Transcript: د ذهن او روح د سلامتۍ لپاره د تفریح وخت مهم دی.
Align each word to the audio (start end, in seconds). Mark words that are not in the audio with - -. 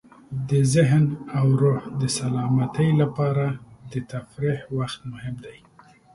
د 0.49 0.51
ذهن 0.73 1.05
او 1.37 1.45
روح 1.61 1.81
د 2.01 2.03
سلامتۍ 2.19 2.89
لپاره 3.01 3.45
د 3.91 3.93
تفریح 4.11 4.59
وخت 4.77 4.99
مهم 5.11 5.35
دی. 5.45 5.57